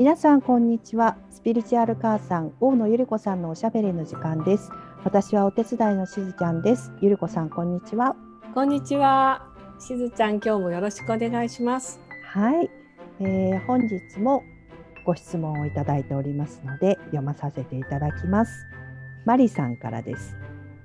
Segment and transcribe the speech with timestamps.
[0.00, 1.18] 皆さんこんにちは。
[1.28, 4.70] スピリチュアル母さん大野ゆり子さんのおしゃべりの時間です。
[5.04, 6.90] 私はお手伝いのしずちゃんです。
[7.02, 8.16] ゆり子さんこんにちは。
[8.54, 9.46] こんにちは。
[9.78, 12.00] しずちゃん今日もよろしくお願いします。
[12.24, 12.70] はい、
[13.20, 14.42] えー、本日も
[15.04, 18.52] ご質問をいただいておりますので読まさせていただきます。
[19.26, 20.34] マリさんからです。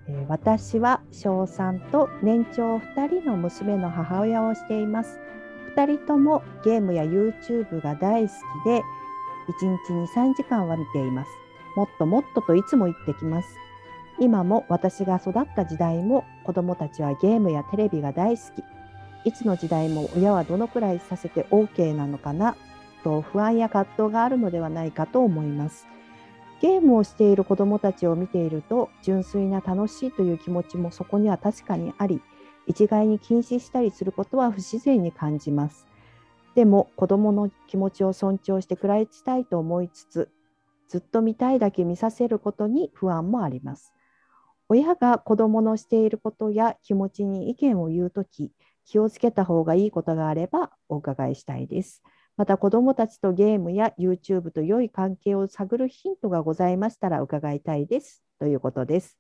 [0.10, 5.22] えー、私は小3と年長2人の娘の母親をしています。
[5.78, 8.82] 2人ともゲームや YouTube が大好きで
[9.48, 11.32] 1日2、3時間は見ています。
[11.76, 13.58] もっともっとといつも言ってきます。
[14.20, 19.28] 今も私が育った時代も子どもたちはゲームやテレビが大好き。
[19.28, 22.56] いつの時代も親はどのくらいさせて OK なのかな？
[23.04, 25.88] と不安や葛藤があるのではないかと思います。
[26.62, 32.22] ゲームをしている子どもたちを見ていると純粋な楽しいという気持ちもそこには確かにあり
[32.66, 35.86] 一概に禁止したりすることは不自然に感じます。
[36.56, 40.30] でも子どもの気持ちを尊重して暮らしたいと思いつつ
[40.88, 43.94] ずっと見たいだけ見させることに不安もあります。
[44.70, 48.52] 親が子どものしていることや気持ちに意見を言うとき
[48.86, 52.02] 気をつけた方がいいことがあればお伺いしたいです。
[52.38, 59.18] また子どもたちとゲームや YouTube と良い関係を探るヒントがございましたら伺いたいですということです。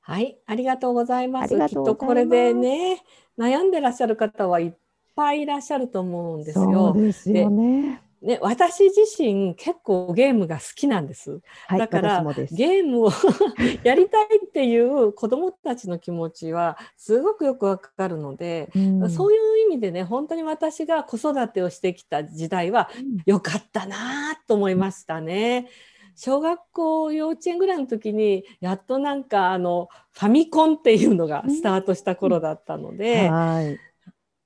[0.00, 1.54] はい、ありがとうございます。
[1.54, 3.02] きっとこれでね、
[3.38, 4.72] 悩んでらっしゃる方はいっ
[5.14, 6.92] ぱいいらっしゃると思うんですよ。
[6.94, 8.02] そうですよね。
[8.22, 11.40] ね、私自身結構ゲームが好きなんです。
[11.66, 13.10] はい、だからゲームを
[13.82, 22.90] やりたいっていう子どもたちの気持ちはすごくよくわかるので、うん、そういう意味でね本当に私が子育てをしてきた時代は
[23.24, 25.68] 良かったなと思いましたね。
[26.14, 33.78] 小学校幼稚園ぐらいの時にやっとなんかあのファミコンっていうのがスタートした頃だったので、うんはい、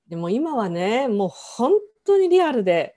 [0.09, 1.73] でも今はねもう本
[2.05, 2.95] 当にリアルで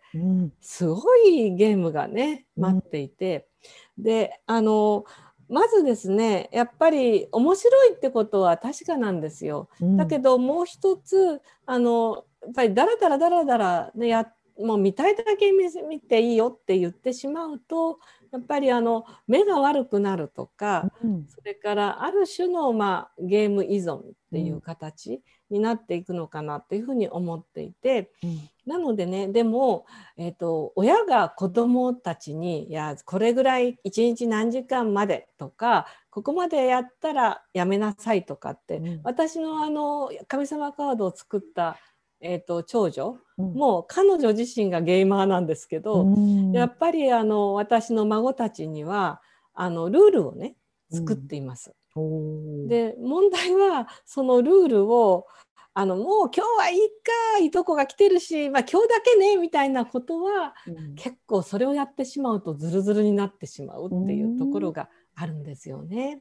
[0.60, 3.48] すごいゲームがね待っていて、
[3.96, 5.04] うん、であの
[5.48, 9.70] まずですねやっぱり面白いってことは確かなんですよ。
[9.80, 17.98] うん、だけどもう一つあのやっぱりダラダラダラダラねやもう見たいだけ見ていいよって言ってしまうと
[18.32, 24.02] やっぱりあの目が悪くなるとか、うん、それからある種の、まあ、ゲーム依存っ
[24.32, 29.86] ていう形になっていくのかなっていうふうに思っていて、うん、なのでねでも、
[30.18, 41.78] えーと、親が子どもたちに「いやこれぐらい一日何時間まで」とか「ここまでやったらやめなさい」とかって、うん、私のあの神様カードを作った
[42.20, 49.22] えーと、長女、うん、もう彼女自身がゲーマーなんですけど、うん、やっぱりあの私の孫たちには
[49.54, 50.56] あのルールをね
[50.92, 51.72] 作っています。
[51.94, 55.26] うん、で問題はそのルールを
[55.72, 56.78] あのもう今日はいい
[57.38, 60.54] かいとこが来てるし、まあ、今日だけねみたいなことは、
[60.96, 66.20] 結構それをやってしまうとズルズルになってしまうっていうところがあるんですよね。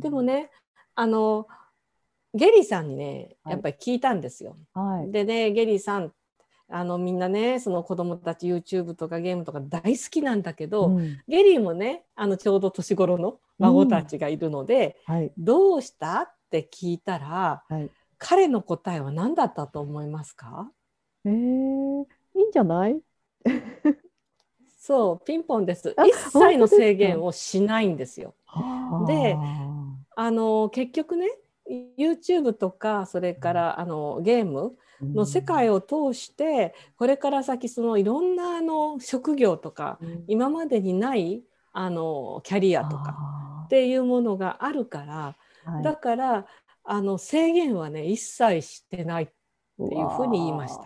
[0.00, 0.50] でもね
[0.96, 1.46] あの
[2.34, 4.56] ゲリーさんにねやっぱり聞いたんですよ。
[4.74, 6.12] はい、でねゲリーさん
[6.68, 15.14] あのみんなねその子供たち YouTube とかゲームとか大好きなんだけど、うん、ゲリーもねあのちょうど年頃の孫たちがいるので、うん。
[15.14, 16.22] はい、どうした？
[16.22, 20.70] って聞いたら、はい、彼の答えは何だったと思いますか？
[21.24, 23.00] えー、いいんじゃない？
[24.78, 25.94] そうピンポンです。
[26.06, 28.34] 一切の制限をしないんですよ。
[29.06, 29.36] で
[30.16, 30.30] あ。
[30.30, 31.26] の結局ね
[31.98, 41.42] YouTube とかそれからあのゲームの世界を通してこれから先そのいろんなあの職業とか今までにない
[41.72, 43.16] あのキャリアとか
[43.66, 45.36] っていうものがあるから
[45.82, 46.46] だから
[46.84, 50.82] あの制限はね一切してないっていうふうに言いました。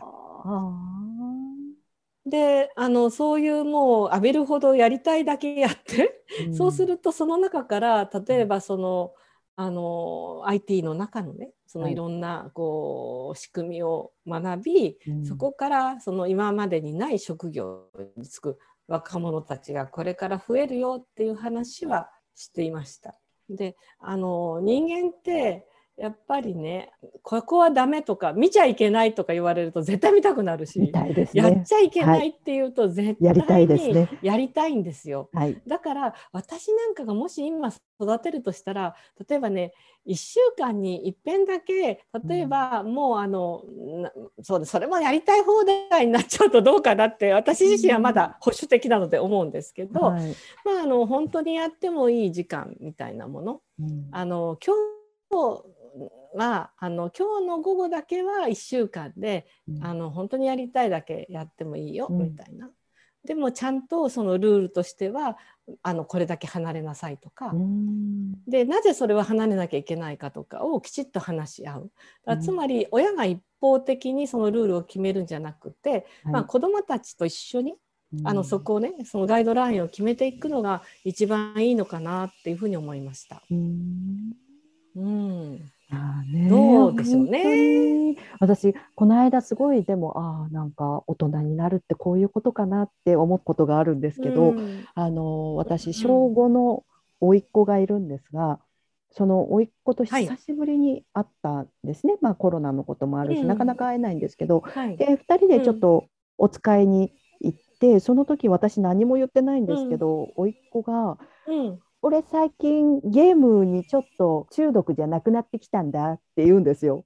[2.27, 9.13] であのそういうもう浴びるほどやりたいだけやって、うん、そうするとその中から例えばその、
[9.63, 14.97] あの IT の中のねそのいろんなこう仕組みを学び、はい、
[15.27, 17.85] そこからその今までにない職業
[18.17, 18.59] に就く
[18.89, 23.19] 若者たちがこれから増えるよっていう話はしていました。
[23.51, 25.67] であの人間って
[26.01, 26.91] やっぱりね
[27.23, 30.91] ここはダメとか見ちゃいけないとか言われると絶対見たくなるし、ね、
[31.35, 35.29] やっちゃいけないっていうと絶対にやりたいんですよ。
[35.35, 38.95] はい、だから私なんかがもし今育てるとしたら
[39.29, 39.75] 例えばね
[40.09, 55.01] 1週間にいっぺんだけ例えばもうあの、うん、そうそれもやりたい放題になっちゃうとどうかなって私自身はまだ保守的なので思うんですけど、うんはい、まああの本当にやってもいい時間みたいなもの、うん、あの今日
[56.35, 62.71] はあの今日の午後だけは1週間で、うん、あの本当にやりたいだけやってもいいよ、みたいな。
[63.25, 65.37] でもちゃんとそのルールとしては
[65.83, 67.53] あのこれだけ離れなさいとか。
[68.49, 71.91] でなぜそれは離れなきゃいけないかとかをきちっと話し合う。
[72.41, 77.75] つまり親が一方的にそのルールを決めるんじゃなくて、はい、まあ、子どもたちと一緒に
[78.25, 83.43] あのそこをねそのガイドラインを決めていくのが一番いいのかなっていうふうに思いました。
[83.51, 84.33] うん。
[84.97, 85.61] うん。
[85.63, 88.17] あね、どうでしょうね。
[88.39, 96.85] 私この間すごいでもああなんか大人になるってこういうことかなって思うことがあるんですけど、うん、あの私小5の
[97.21, 98.61] 甥っ子がいるんですが、
[99.11, 106.07] その甥っ子と久しぶりに会ったんですね、はい、まあコロナのこともあるし、うん、なかなか会えないんですけど、はい、で2人でちょっと
[106.39, 111.19] お使いに行って、その時私何も言ってないんですけど、甥っ子が、
[112.03, 117.05] 俺最近ゲームにちょっと中毒じゃなくなってきたんだって言うんですよ。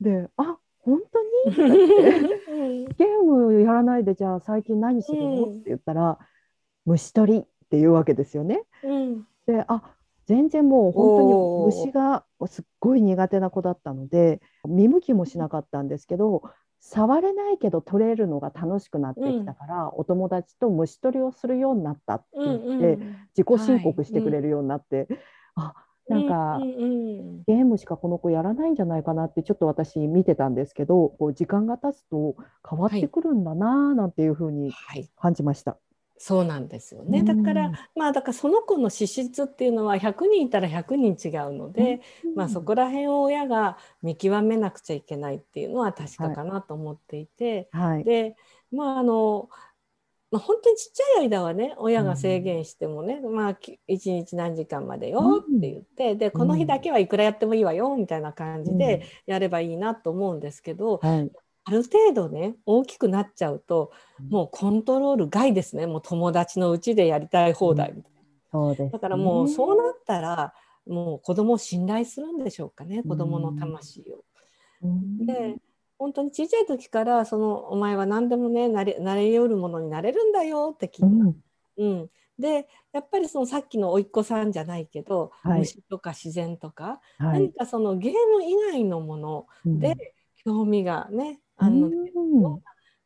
[0.00, 2.86] で、あ本当に？
[2.96, 6.18] ゲームやらないでじゃあ最近何するの、うん、って言ったら
[6.84, 8.62] 虫取りっていうわけですよね。
[8.84, 9.26] うん、
[10.28, 16.42] 全然もう本当に虫がすっごい苦手な子だったので見向きもしなかったんですけど
[16.80, 25.06] 触れないけど取れるのが楽しくなってきたから、うん、お友達と虫取りをするようになったって言って、うんうん、自己申告してくれるようになって、はい、
[25.56, 25.74] あ
[26.08, 32.36] なんか、うんうん、ゲームしかこの子やらないんじゃないかなってちょっと私見てたんですけどこう時間が経つと
[32.68, 34.72] 変わってくるんだななんていうふうに
[35.16, 35.70] 感じました。
[35.72, 35.87] はい
[36.18, 37.22] そうなんですよね。
[37.22, 42.00] だから、まあだからその子の資質っていうのは100人いたら100人違うので、
[42.34, 48.36] まあそこら辺を親が見極めなくちゃいけないっていうのは確かかなと思っていて、はい、で
[48.72, 49.48] まああの
[50.30, 61.30] まあ、本当にちっちゃい間はね親が制限してもね、うん、まあ一日何時間までよって言って、うん、でこの日だけはいくらやってもいいわよみたいな感じでやればいいなと思うんですけど、うんはい、
[61.68, 63.92] ある程度ね大きくなっちゃうと
[64.30, 65.86] もうコントロール外ですね。
[65.86, 70.54] もう友達のうちでやりたい放題みたいな、だからもうそうなったら
[70.86, 73.02] もう子供を信頼するんでしょうかね。
[73.02, 74.24] 子供の魂を。
[75.26, 75.56] で
[75.98, 81.38] 本当に小さい時からそのお前は何でもねなれなれよるものになれるんだよって聞いた。
[81.78, 91.90] うん、でやっぱりそのさっきの甥っ子さんじゃないけど、はい、虫とか自然とか、はい、何かそのゲーム以外のもので興味がね、あの、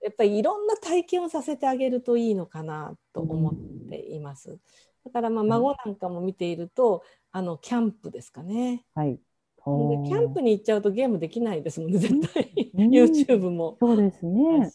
[0.03, 4.59] やっぱりいろんな体験をさせてあげるといいのかなと思っています。
[5.05, 8.85] だからまあ孫なんかも見ていると、あのキャンプですかね。
[8.95, 9.15] はい。
[9.15, 13.77] でキャンプに行っちゃうとゲームできないですもんね絶対、YouTube も。
[13.81, 14.73] そうですね。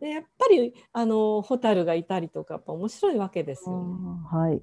[0.00, 3.94] でやっぱりあのホタルがいたりとかやっぱ面白いわけですよね。
[4.30, 4.62] はい、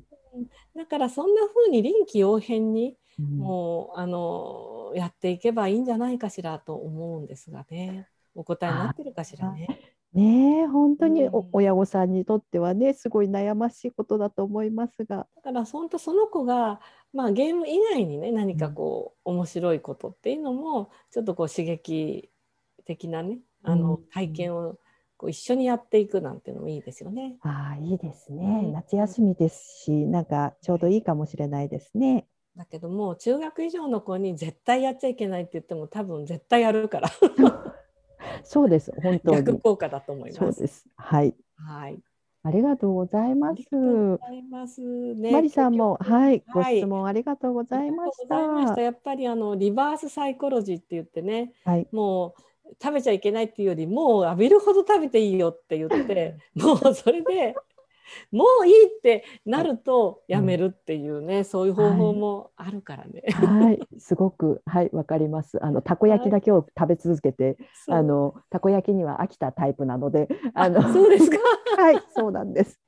[0.75, 4.19] だからそんな風に臨機応変に、うん、もうあの
[4.95, 9.67] やっていけばいいんじゃないかしらと思うんですがねお答えになってるかしらね。
[10.13, 16.79] ね本当に親御さんにとってはねすごい悩ましいことだと思いますがだから本当その子が、
[17.13, 22.29] まあ、ゲーム以外にね何かこう、うん、面白いことっていうのもちょっとこう刺激
[22.85, 24.77] 的なねあの体験を
[25.17, 27.37] こう一緒にやっていくなんていうのもいいですよね。
[27.41, 28.69] ああいいですね。
[28.73, 32.27] 夏休みですし、なんかちょうどいいかもしれないですね。
[32.55, 37.09] だけども中学以上の子に絶対やっちゃいけないって言っても多分絶対やるから。
[38.43, 39.37] そうです本当に。
[39.37, 40.39] 逆効果だと思います。
[40.39, 40.87] そうです。
[40.95, 41.35] はい。
[41.55, 41.99] はい。
[42.43, 43.63] ありがとうございます。
[44.51, 44.81] ます
[45.15, 48.81] ね、マリさんも、はい、ご質問ありがとうございました。
[48.81, 57.55] やっぱりあのリバースサイコロジーって言ってね、はい、もう食べちゃいけないっていうよりもう浴びるほど食べていいよって言ってもうそれで
[58.31, 63.23] もういいってなるとやめるっていうね、うん、そういう方法もあるからね。
[63.31, 65.63] はい、すごくはいわかります。
[65.63, 67.57] あのたこ焼きだけを食べ続けて、
[67.87, 71.37] はい、あのたこ焼きには飽きたタイプなので、あのそうですか？
[71.81, 72.79] はいそうなんです。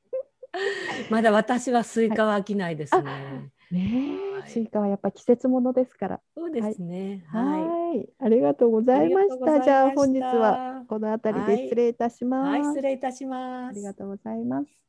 [1.09, 3.51] まだ私はスイカは飽きないですね。
[3.71, 6.21] ねスイカはやっぱ季節ものですから。
[6.35, 7.23] そうですね。
[7.27, 8.09] はい。
[8.19, 9.61] ありがとうございました。
[9.61, 12.49] じゃあ本日はこの辺りで失礼いたします。
[12.49, 13.69] はい、失礼いたします。
[13.69, 14.86] ありがとうございます。